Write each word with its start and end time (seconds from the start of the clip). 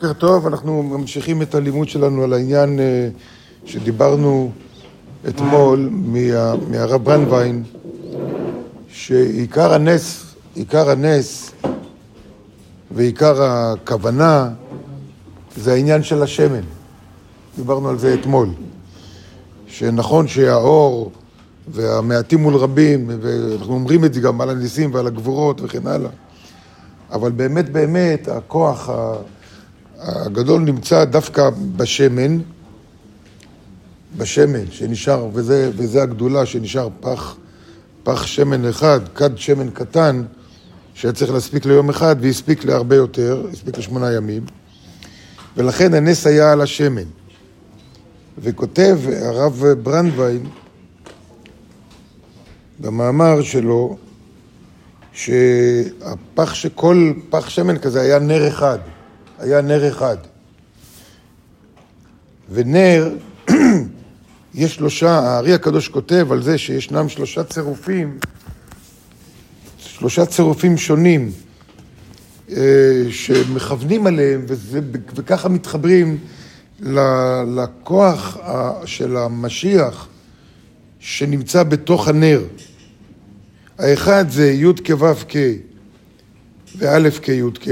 בוקר 0.00 0.12
טוב, 0.12 0.46
אנחנו 0.46 0.82
ממשיכים 0.82 1.42
את 1.42 1.54
הלימוד 1.54 1.88
שלנו 1.88 2.22
על 2.22 2.32
העניין 2.32 2.78
אה, 2.78 3.08
שדיברנו 3.64 4.50
אתמול 5.28 5.88
מה, 5.92 6.54
מהרב 6.70 7.04
ברנדווין, 7.04 7.64
שעיקר 8.88 9.74
הנס, 9.74 10.34
עיקר 10.54 10.90
הנס 10.90 11.52
ועיקר 12.90 13.42
הכוונה 13.42 14.50
זה 15.56 15.72
העניין 15.72 16.02
של 16.02 16.22
השמן. 16.22 16.64
דיברנו 17.56 17.88
על 17.88 17.98
זה 17.98 18.14
אתמול. 18.14 18.48
שנכון 19.66 20.28
שהאור 20.28 21.12
והמעטים 21.68 22.42
מול 22.42 22.54
רבים, 22.54 23.10
ואנחנו 23.20 23.74
אומרים 23.74 24.04
את 24.04 24.14
זה 24.14 24.20
גם 24.20 24.40
על 24.40 24.50
הניסים 24.50 24.94
ועל 24.94 25.06
הגבורות 25.06 25.60
וכן 25.60 25.86
הלאה, 25.86 26.10
אבל 27.12 27.30
באמת 27.30 27.68
באמת 27.70 28.28
הכוח 28.28 28.90
הגדול 30.04 30.62
נמצא 30.62 31.04
דווקא 31.04 31.50
בשמן, 31.76 32.38
בשמן 34.16 34.70
שנשאר, 34.70 35.28
וזה, 35.32 35.70
וזה 35.76 36.02
הגדולה 36.02 36.46
שנשאר 36.46 36.88
פח, 37.00 37.36
פח 38.02 38.26
שמן 38.26 38.68
אחד, 38.68 39.00
כד 39.14 39.38
שמן 39.38 39.70
קטן, 39.70 40.22
שהיה 40.94 41.12
צריך 41.12 41.32
להספיק 41.32 41.66
ליום 41.66 41.90
אחד 41.90 42.16
והספיק 42.20 42.64
להרבה 42.64 42.96
יותר, 42.96 43.46
הספיק 43.52 43.78
לשמונה 43.78 44.12
ימים, 44.12 44.42
ולכן 45.56 45.94
הנס 45.94 46.26
היה 46.26 46.52
על 46.52 46.60
השמן. 46.60 47.08
וכותב 48.38 48.98
הרב 49.22 49.64
ברנדווין 49.82 50.46
במאמר 52.80 53.42
שלו, 53.42 53.96
שהפח 55.12 56.54
שכל 56.54 57.12
פח 57.30 57.48
שמן 57.48 57.78
כזה 57.78 58.00
היה 58.00 58.18
נר 58.18 58.48
אחד. 58.48 58.78
היה 59.38 59.60
נר 59.60 59.88
אחד. 59.88 60.16
ונר, 62.50 63.16
יש 64.54 64.74
שלושה, 64.74 65.18
הארי 65.18 65.52
הקדוש 65.52 65.88
כותב 65.88 66.26
על 66.30 66.42
זה 66.42 66.58
שישנם 66.58 67.08
שלושה 67.08 67.44
צירופים, 67.44 68.18
שלושה 69.78 70.26
צירופים 70.26 70.76
שונים 70.76 71.32
אה, 72.50 72.56
שמכוונים 73.10 74.06
עליהם, 74.06 74.44
וזה, 74.48 74.80
וככה 75.14 75.48
מתחברים 75.48 76.18
לכוח 77.56 78.38
של 78.84 79.16
המשיח 79.16 80.08
שנמצא 80.98 81.62
בתוך 81.62 82.08
הנר. 82.08 82.42
האחד 83.78 84.30
זה 84.30 84.52
י' 84.52 84.72
כו' 84.86 85.14
כ' 85.28 85.36
וא' 86.78 87.10
כ' 87.22 87.28
י' 87.28 87.42
כ', 87.60 87.68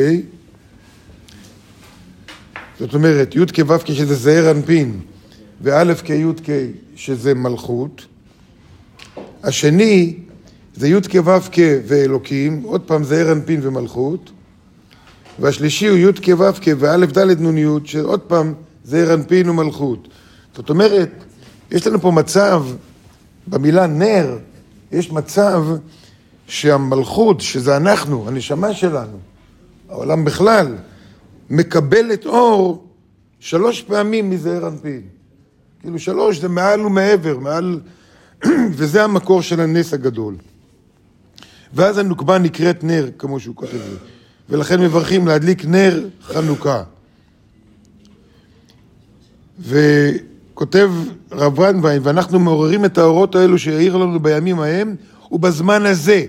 זאת 2.82 2.94
אומרת, 2.94 3.34
י' 3.34 3.62
כו' 3.64 3.78
כ' 3.84 3.92
שזה 3.92 4.14
זעיר 4.14 4.50
אנפין, 4.50 5.00
וא' 5.60 5.94
כ' 5.94 6.10
י' 6.10 6.42
כ' 6.44 6.50
שזה 6.96 7.34
מלכות. 7.34 8.06
השני 9.42 10.16
זה 10.74 10.88
י' 10.88 11.00
כו' 11.12 11.40
כ' 11.52 11.58
ואלוקים, 11.86 12.62
עוד 12.62 12.80
פעם 12.80 13.04
זעיר 13.04 13.32
אנפין 13.32 13.60
ומלכות. 13.62 14.30
והשלישי 15.38 15.88
הוא 15.88 15.98
י' 15.98 16.12
כו' 16.24 16.52
כ' 16.62 16.68
וא' 16.78 16.96
ד' 16.96 17.40
נ' 17.40 17.58
י', 17.58 17.66
שעוד 17.84 18.20
פעם 18.20 18.54
זעיר 18.84 19.14
אנפין 19.14 19.48
ומלכות. 19.48 20.08
זאת 20.56 20.70
אומרת, 20.70 21.10
יש 21.70 21.86
לנו 21.86 22.00
פה 22.00 22.10
מצב, 22.10 22.64
במילה 23.46 23.86
נר, 23.86 24.38
יש 24.92 25.12
מצב 25.12 25.64
שהמלכות, 26.46 27.40
שזה 27.40 27.76
אנחנו, 27.76 28.28
הנשמה 28.28 28.74
שלנו, 28.74 29.18
העולם 29.88 30.24
בכלל, 30.24 30.76
מקבלת 31.52 32.26
אור 32.26 32.86
שלוש 33.40 33.82
פעמים 33.82 34.30
מזעיר 34.30 34.68
אנפין. 34.68 35.00
כאילו 35.80 35.98
שלוש 35.98 36.38
זה 36.38 36.48
מעל 36.48 36.86
ומעבר, 36.86 37.38
מעל... 37.38 37.80
וזה 38.76 39.04
המקור 39.04 39.42
של 39.42 39.60
הנס 39.60 39.94
הגדול. 39.94 40.36
ואז 41.74 41.98
הנוקבה 41.98 42.38
נקראת 42.38 42.84
נר, 42.84 43.10
כמו 43.18 43.40
שהוא 43.40 43.56
כותב 43.56 43.74
לי. 43.74 43.96
ולכן 44.48 44.80
מברכים 44.80 45.26
להדליק 45.26 45.64
נר 45.64 46.08
חנוכה. 46.22 46.82
וכותב 49.60 50.90
רב 51.32 51.54
ברנדווין, 51.54 52.00
ואנחנו 52.04 52.40
מעוררים 52.40 52.84
את 52.84 52.98
האורות 52.98 53.34
האלו 53.34 53.58
שיאיר 53.58 53.96
לנו 53.96 54.20
בימים 54.20 54.60
ההם, 54.60 54.96
ובזמן 55.30 55.86
הזה. 55.86 56.24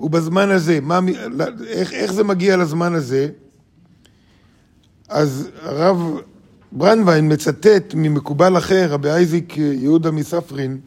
ובזמן 0.00 0.50
הזה. 0.50 0.78
מה, 0.82 1.00
איך, 1.68 1.92
איך 1.92 2.12
זה 2.12 2.24
מגיע 2.24 2.56
לזמן 2.56 2.94
הזה? 2.94 3.28
אז 5.08 5.48
הרב 5.62 6.20
ברנדווין 6.72 7.32
מצטט 7.32 7.94
ממקובל 7.94 8.58
אחר, 8.58 8.86
רבי 8.90 9.10
אייזיק 9.10 9.56
יהודה 9.56 10.10
מספרין, 10.10 10.80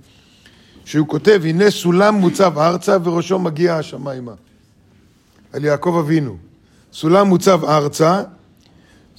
שהוא 0.85 1.07
כותב, 1.07 1.41
הנה 1.43 1.71
סולם 1.71 2.15
מוצב 2.15 2.57
ארצה 2.57 2.97
וראשו 3.03 3.39
מגיע 3.39 3.75
השמיימה. 3.75 4.33
על 5.53 5.65
יעקב 5.65 5.95
אבינו. 5.99 6.37
סולם 6.93 7.27
מוצב 7.27 7.63
ארצה 7.65 8.23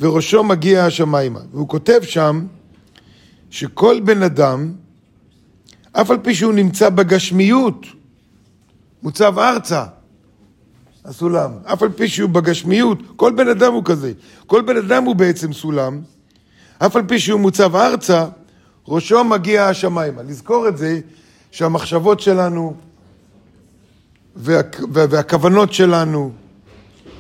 וראשו 0.01 0.45
מגיע 0.45 0.85
השמיימה. 0.85 1.41
והוא 1.53 1.69
כותב 1.69 2.01
שם 2.03 2.47
שכל 3.51 4.01
בן 4.05 4.23
אדם, 4.23 4.73
אף 5.93 6.11
על 6.11 6.19
פי 6.23 6.35
שהוא 6.35 6.53
נמצא 6.53 6.91
בגשמיות, 6.91 7.87
מוצב 9.03 9.39
ארצה. 9.39 9.85
הסולם, 11.05 11.51
אף 11.65 11.83
על 11.83 11.89
פי 11.89 12.09
שהוא 12.09 12.31
בגשמיות, 12.31 12.99
כל 13.17 13.33
בן 13.33 13.49
אדם 13.49 13.73
הוא 13.73 13.83
כזה, 13.85 14.13
כל 14.47 14.63
בן 14.63 14.77
אדם 14.77 15.05
הוא 15.05 15.17
בעצם 15.17 15.53
סולם, 15.53 16.01
אף 16.79 16.97
על 16.97 17.03
פי 17.09 17.19
שהוא 17.19 17.41
מוצב 17.41 17.77
ארצה, 17.77 18.27
ראשו 18.89 19.25
מגיע 19.25 19.67
השמיימה. 19.67 20.23
לזכור 20.23 20.69
את 20.69 20.79
זה 20.79 21.01
שהמחשבות 21.51 22.21
שלנו 22.21 22.75
וה, 24.37 24.61
וה, 24.93 25.05
והכוונות 25.11 25.73
שלנו 25.73 26.33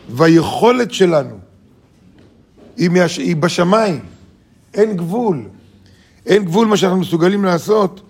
והיכולת 0.08 0.92
שלנו 0.92 1.38
היא 2.76 3.36
בשמיים, 3.36 4.00
אין 4.74 4.96
גבול. 4.96 5.42
אין 6.26 6.44
גבול 6.44 6.66
מה 6.66 6.76
שאנחנו 6.76 6.98
מסוגלים 7.00 7.44
לעשות, 7.44 8.00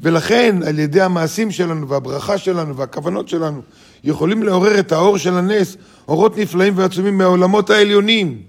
ולכן 0.00 0.56
על 0.66 0.78
ידי 0.78 1.00
המעשים 1.00 1.50
שלנו 1.50 1.88
והברכה 1.88 2.38
שלנו 2.38 2.76
והכוונות 2.76 3.28
שלנו 3.28 3.62
יכולים 4.04 4.42
לעורר 4.42 4.78
את 4.78 4.92
האור 4.92 5.18
של 5.18 5.34
הנס, 5.34 5.76
אורות 6.08 6.38
נפלאים 6.38 6.72
ועצומים 6.76 7.18
מהעולמות 7.18 7.70
העליונים. 7.70 8.42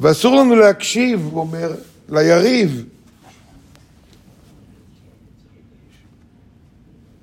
ואסור 0.00 0.36
לנו 0.36 0.56
להקשיב, 0.56 1.28
הוא 1.32 1.40
אומר, 1.40 1.72
ליריב. 2.08 2.84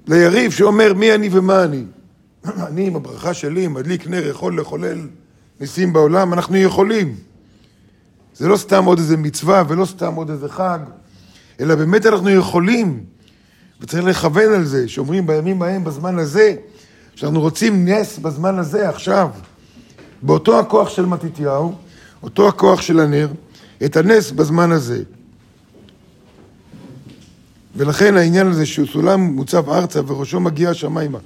ליריב 0.07 0.51
שאומר 0.51 0.93
מי 0.93 1.15
אני 1.15 1.29
ומה 1.31 1.63
אני. 1.63 1.83
אני 2.67 2.87
עם 2.87 2.95
הברכה 2.95 3.33
שלי, 3.33 3.67
מדליק 3.67 4.07
נר, 4.07 4.27
יכול 4.27 4.59
לחולל 4.59 5.07
ניסים 5.59 5.93
בעולם, 5.93 6.33
אנחנו 6.33 6.57
יכולים. 6.57 7.15
זה 8.35 8.47
לא 8.47 8.57
סתם 8.57 8.85
עוד 8.85 8.97
איזה 8.97 9.17
מצווה 9.17 9.63
ולא 9.67 9.85
סתם 9.85 10.15
עוד 10.15 10.29
איזה 10.29 10.49
חג, 10.49 10.79
אלא 11.59 11.75
באמת 11.75 12.05
אנחנו 12.05 12.29
יכולים. 12.29 13.03
וצריך 13.81 14.05
לכוון 14.05 14.53
על 14.53 14.65
זה, 14.65 14.87
שאומרים 14.87 15.27
בימים 15.27 15.61
ההם, 15.61 15.83
בזמן 15.83 16.19
הזה, 16.19 16.55
שאנחנו 17.15 17.41
רוצים 17.41 17.87
נס 17.87 18.17
בזמן 18.17 18.59
הזה, 18.59 18.89
עכשיו. 18.89 19.29
באותו 20.21 20.59
הכוח 20.59 20.89
של 20.89 21.05
מתתיהו, 21.05 21.75
אותו 22.23 22.47
הכוח 22.47 22.81
של 22.81 22.99
הנר, 22.99 23.27
את 23.85 23.97
הנס 23.97 24.31
בזמן 24.31 24.71
הזה. 24.71 25.03
ולכן 27.75 28.17
העניין 28.17 28.47
הזה 28.47 28.65
שהוא 28.65 28.87
סולם 28.87 29.21
מוצב 29.21 29.69
ארצה 29.69 29.99
וראשו 30.07 30.39
מגיע 30.39 30.69
השמיימה. 30.69 31.19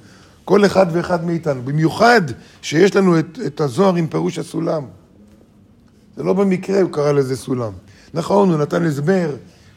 כל 0.44 0.64
אחד 0.66 0.86
ואחד 0.92 1.24
מאיתנו, 1.24 1.62
במיוחד 1.62 2.22
שיש 2.62 2.96
לנו 2.96 3.18
את, 3.18 3.38
את 3.46 3.60
הזוהר 3.60 3.94
עם 3.94 4.06
פירוש 4.06 4.38
הסולם. 4.38 4.82
זה 6.16 6.22
לא 6.22 6.32
במקרה 6.32 6.80
הוא 6.80 6.90
קרא 6.90 7.12
לזה 7.12 7.36
סולם. 7.36 7.72
נכון, 8.14 8.50
הוא 8.50 8.58
נתן 8.58 8.84
הסבר 8.86 9.30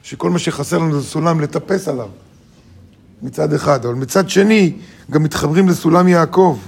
שכל 0.07 0.29
מה 0.29 0.39
שחסר 0.39 0.77
לנו 0.77 1.01
זה 1.01 1.07
סולם 1.07 1.39
לטפס 1.39 1.87
עליו. 1.87 2.07
מצד 3.21 3.53
אחד, 3.53 3.85
אבל 3.85 3.93
מצד 3.95 4.29
שני, 4.29 4.73
גם 5.11 5.23
מתחברים 5.23 5.69
לסולם 5.69 6.07
יעקב. 6.07 6.59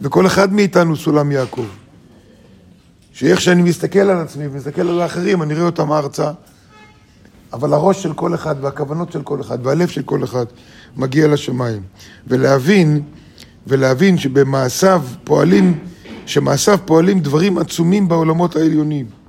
וכל 0.00 0.26
אחד 0.26 0.52
מאיתנו 0.52 0.96
סולם 0.96 1.32
יעקב. 1.32 1.66
שאיך 3.12 3.40
שאני 3.40 3.62
מסתכל 3.62 3.98
על 3.98 4.20
עצמי 4.20 4.46
ומסתכל 4.46 4.88
על 4.88 5.00
האחרים, 5.00 5.42
אני 5.42 5.54
רואה 5.54 5.66
אותם 5.66 5.92
ארצה, 5.92 6.30
אבל 7.52 7.72
הראש 7.72 8.02
של 8.02 8.12
כל 8.12 8.34
אחד 8.34 8.54
והכוונות 8.60 9.12
של 9.12 9.22
כל 9.22 9.40
אחד 9.40 9.66
והלב 9.66 9.88
של 9.88 10.02
כל 10.02 10.24
אחד 10.24 10.46
מגיע 10.96 11.28
לשמיים. 11.28 11.82
ולהבין, 12.26 13.02
ולהבין 13.66 14.18
שבמעשיו 14.18 15.02
פועלים, 15.24 15.78
שמעשיו 16.26 16.78
פועלים 16.84 17.20
דברים 17.20 17.58
עצומים 17.58 18.08
בעולמות 18.08 18.56
העליונים. 18.56 19.21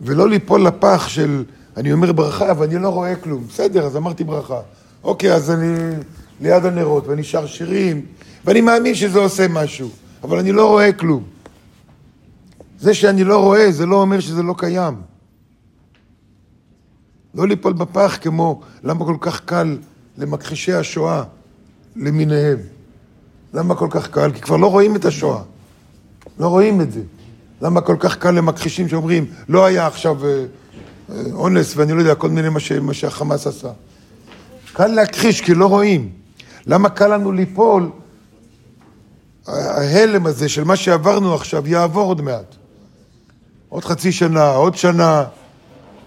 ולא 0.00 0.28
ליפול 0.28 0.66
לפח 0.66 1.08
של 1.08 1.44
אני 1.76 1.92
אומר 1.92 2.12
ברכה 2.12 2.52
ואני 2.58 2.78
לא 2.78 2.88
רואה 2.88 3.16
כלום. 3.16 3.46
בסדר, 3.48 3.86
אז 3.86 3.96
אמרתי 3.96 4.24
ברכה. 4.24 4.60
אוקיי, 5.04 5.32
אז 5.32 5.50
אני 5.50 5.96
ליד 6.40 6.64
הנרות 6.64 7.06
ואני 7.06 7.24
שר 7.24 7.46
שירים, 7.46 8.06
ואני 8.44 8.60
מאמין 8.60 8.94
שזה 8.94 9.18
עושה 9.18 9.48
משהו. 9.48 9.88
אבל 10.24 10.38
אני 10.38 10.52
לא 10.52 10.68
רואה 10.68 10.92
כלום. 10.92 11.22
זה 12.80 12.94
שאני 12.94 13.24
לא 13.24 13.42
רואה, 13.42 13.72
זה 13.72 13.86
לא 13.86 13.96
אומר 13.96 14.20
שזה 14.20 14.42
לא 14.42 14.54
קיים. 14.58 14.94
לא 17.34 17.48
ליפול 17.48 17.72
בפח 17.72 18.18
כמו 18.20 18.60
למה 18.82 19.04
כל 19.04 19.16
כך 19.20 19.40
קל 19.40 19.78
למכחישי 20.18 20.72
השואה 20.72 21.22
למיניהם. 21.96 22.58
למה 23.54 23.74
כל 23.74 23.88
כך 23.90 24.10
קל? 24.10 24.32
כי 24.32 24.40
כבר 24.40 24.56
לא 24.56 24.66
רואים 24.66 24.96
את 24.96 25.04
השואה. 25.04 25.42
לא 26.38 26.48
רואים 26.48 26.80
את 26.80 26.92
זה. 26.92 27.00
למה 27.64 27.80
כל 27.80 27.96
כך 27.98 28.16
קל 28.16 28.30
למכחישים 28.30 28.88
שאומרים, 28.88 29.26
לא 29.48 29.64
היה 29.64 29.86
עכשיו 29.86 30.26
אה, 30.26 30.44
אה, 31.10 31.22
אונס 31.32 31.76
ואני 31.76 31.92
לא 31.92 31.98
יודע, 31.98 32.14
כל 32.14 32.30
מיני 32.30 32.48
מה, 32.48 32.60
ש, 32.60 32.72
מה 32.72 32.94
שהחמאס 32.94 33.46
עשה. 33.46 33.68
קל 34.72 34.86
להכחיש 34.86 35.40
כי 35.40 35.54
לא 35.54 35.66
רואים. 35.66 36.10
למה 36.66 36.88
קל 36.88 37.14
לנו 37.14 37.32
ליפול? 37.32 37.90
ההלם 39.46 40.26
הזה 40.26 40.48
של 40.48 40.64
מה 40.64 40.76
שעברנו 40.76 41.34
עכשיו 41.34 41.68
יעבור 41.68 42.08
עוד 42.08 42.20
מעט. 42.20 42.54
עוד 43.68 43.84
חצי 43.84 44.12
שנה, 44.12 44.50
עוד 44.50 44.76
שנה, 44.76 45.24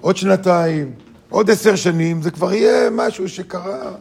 עוד 0.02 0.18
שנתיים, 0.18 0.92
עוד 1.30 1.50
עשר 1.50 1.76
שנים, 1.76 2.22
זה 2.22 2.32
כבר 2.32 2.54
יהיה 2.54 2.90
משהו 2.90 3.30
שקרה 3.30 3.92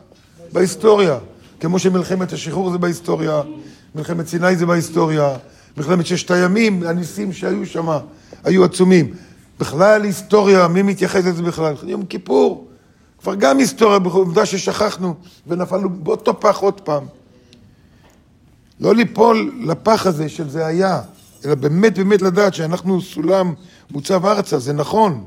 בהיסטוריה. 0.53 1.19
כמו 1.61 1.79
שמלחמת 1.79 2.33
השחרור 2.33 2.71
זה 2.71 2.79
בהיסטוריה, 2.79 3.43
מלחמת 3.95 4.27
סיני 4.27 4.57
זה 4.57 4.67
בהיסטוריה, 4.67 5.37
מלחמת 5.77 6.07
ששת 6.07 6.31
הימים, 6.31 6.83
הניסים 6.83 7.33
שהיו 7.33 7.67
שם 7.67 7.89
היו 8.45 8.65
עצומים. 8.65 9.15
בכלל 9.61 10.03
היסטוריה, 10.05 10.69
מי 10.69 10.83
מתייחס 10.83 11.25
לזה 11.25 11.43
בכלל? 11.43 11.75
יום 11.83 12.05
כיפור, 12.05 12.69
כבר 13.21 13.35
גם 13.35 13.59
היסטוריה, 13.59 13.99
בעובדה 13.99 14.47
ששכחנו 14.47 15.15
ונפלנו 15.47 15.91
באותו 15.91 16.41
פח 16.41 16.57
עוד 16.57 16.81
פעם. 16.81 17.05
לא 18.81 18.95
ליפול 18.95 19.53
לפח 19.65 20.07
הזה 20.07 20.29
של 20.29 20.49
זה 20.49 20.67
היה, 20.67 21.01
אלא 21.45 21.55
באמת 21.55 21.99
באמת 21.99 22.23
לדעת 22.23 22.55
שאנחנו 22.55 23.01
סולם 23.01 23.55
מוצב 23.91 24.27
ארצה, 24.27 24.59
זה 24.59 24.73
נכון. 24.73 25.25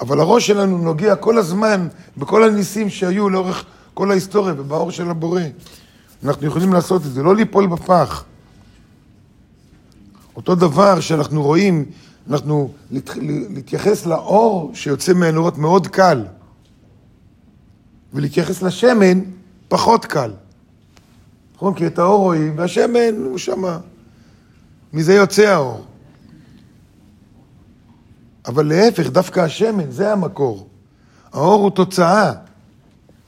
אבל 0.00 0.20
הראש 0.20 0.46
שלנו 0.46 0.78
נוגע 0.78 1.16
כל 1.16 1.38
הזמן 1.38 1.88
בכל 2.16 2.44
הניסים 2.44 2.90
שהיו 2.90 3.28
לאורך 3.28 3.64
כל 3.94 4.10
ההיסטוריה 4.10 4.54
ובאור 4.56 4.90
של 4.90 5.10
הבורא. 5.10 5.42
אנחנו 6.24 6.46
יכולים 6.46 6.72
לעשות 6.72 7.06
את 7.06 7.12
זה, 7.12 7.22
לא 7.22 7.36
ליפול 7.36 7.66
בפח. 7.66 8.24
אותו 10.38 10.54
דבר 10.54 11.00
שאנחנו 11.00 11.42
רואים, 11.42 11.84
אנחנו 12.30 12.72
להתייחס 13.48 14.06
לאור 14.06 14.70
שיוצא 14.74 15.12
מהנורות 15.12 15.58
מאוד 15.58 15.86
קל, 15.86 16.24
ולהתייחס 18.14 18.62
לשמן 18.62 19.20
פחות 19.68 20.04
קל. 20.04 20.30
נכון? 21.56 21.74
כי 21.74 21.86
את 21.86 21.98
האור 21.98 22.22
רואים, 22.22 22.58
והשמן 22.58 23.14
הוא 23.24 23.38
שמה. 23.38 23.78
מזה 24.92 25.14
יוצא 25.14 25.42
האור. 25.42 25.84
אבל 28.46 28.66
להפך, 28.66 29.06
דווקא 29.10 29.40
השמן, 29.40 29.90
זה 29.90 30.12
המקור. 30.12 30.68
האור 31.32 31.62
הוא 31.62 31.70
תוצאה. 31.70 32.32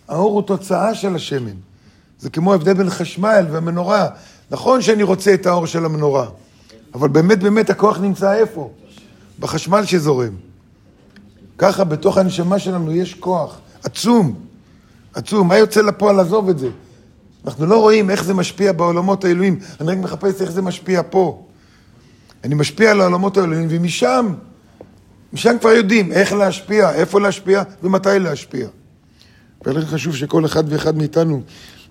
האור 0.08 0.32
הוא 0.32 0.42
תוצאה 0.42 0.94
של 0.94 1.14
השמן. 1.14 1.56
זה 2.18 2.30
כמו 2.30 2.52
ההבדל 2.52 2.74
בין 2.74 2.90
חשמל 2.90 3.46
והמנורה. 3.50 4.08
נכון 4.50 4.82
שאני 4.82 5.02
רוצה 5.02 5.34
את 5.34 5.46
האור 5.46 5.66
של 5.66 5.84
המנורה, 5.84 6.26
אבל 6.94 7.08
באמת 7.08 7.38
באמת 7.38 7.70
הכוח 7.70 8.00
נמצא 8.00 8.32
איפה? 8.34 8.70
בחשמל 9.38 9.84
שזורם. 9.84 10.32
ככה 11.58 11.84
בתוך 11.84 12.18
הנשמה 12.18 12.58
שלנו 12.58 12.92
יש 12.92 13.14
כוח 13.14 13.58
עצום, 13.82 14.34
עצום. 15.14 15.48
מה 15.48 15.58
יוצא 15.58 15.80
לפועל? 15.80 16.20
עזוב 16.20 16.48
את 16.48 16.58
זה. 16.58 16.68
אנחנו 17.44 17.66
לא 17.66 17.80
רואים 17.80 18.10
איך 18.10 18.24
זה 18.24 18.34
משפיע 18.34 18.72
בעולמות 18.72 19.24
האלוהים, 19.24 19.58
אני 19.80 19.92
רק 19.92 19.98
מחפש 19.98 20.42
איך 20.42 20.50
זה 20.50 20.62
משפיע 20.62 21.02
פה. 21.10 21.46
אני 22.44 22.54
משפיע 22.54 22.90
על 22.90 23.00
העולמות 23.00 23.36
האלוהים, 23.36 23.66
ומשם, 23.70 24.34
משם 25.32 25.56
כבר 25.60 25.70
יודעים 25.70 26.12
איך 26.12 26.32
להשפיע, 26.32 26.92
איפה 26.92 27.20
להשפיע 27.20 27.62
ומתי 27.82 28.18
להשפיע. 28.18 28.68
ולכן 29.66 29.86
חשוב 29.86 30.16
שכל 30.16 30.44
אחד 30.44 30.72
ואחד 30.72 30.96
מאיתנו 30.96 31.42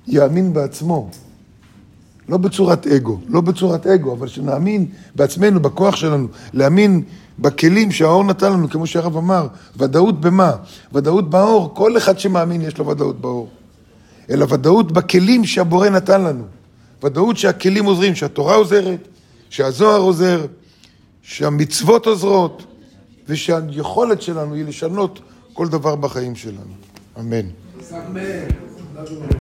יאמין 0.07 0.53
בעצמו. 0.53 1.09
לא 2.29 2.37
בצורת 2.37 2.87
אגו, 2.87 3.19
לא 3.27 3.41
בצורת 3.41 3.87
אגו, 3.87 4.13
אבל 4.13 4.27
שנאמין 4.27 4.85
בעצמנו, 5.15 5.59
בכוח 5.59 5.95
שלנו, 5.95 6.27
להאמין 6.53 7.01
בכלים 7.39 7.91
שהאור 7.91 8.23
נתן 8.23 8.53
לנו, 8.53 8.69
כמו 8.69 8.87
שהרב 8.87 9.17
אמר, 9.17 9.47
ודאות 9.77 10.21
במה? 10.21 10.51
ודאות 10.93 11.29
באור, 11.29 11.75
כל 11.75 11.97
אחד 11.97 12.19
שמאמין 12.19 12.61
יש 12.61 12.77
לו 12.77 12.87
ודאות 12.87 13.21
באור. 13.21 13.49
אלא 14.29 14.45
ודאות 14.49 14.91
בכלים 14.91 15.45
שהבורא 15.45 15.89
נתן 15.89 16.21
לנו. 16.21 16.43
ודאות 17.03 17.37
שהכלים 17.37 17.85
עוזרים, 17.85 18.15
שהתורה 18.15 18.55
עוזרת, 18.55 19.07
שהזוהר 19.49 20.01
עוזר, 20.01 20.45
שהמצוות 21.21 22.07
עוזרות, 22.07 22.63
ושהיכולת 23.27 24.21
שלנו 24.21 24.53
היא 24.53 24.65
לשנות 24.65 25.19
כל 25.53 25.67
דבר 25.67 25.95
בחיים 25.95 26.35
שלנו. 26.35 26.73
אמן. 27.19 27.45
אמן. 27.93 28.21